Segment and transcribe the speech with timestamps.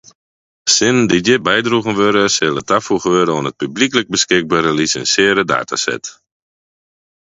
[0.75, 6.03] Sinnen dy’t hjir bydroegen wurde sille tafoege wurde oan in publyklik beskikbere lisinsearre dataset.